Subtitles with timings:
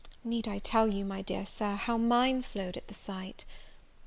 [0.23, 3.45] Need I tell you, my dear Sir, how mine flowed at the sight?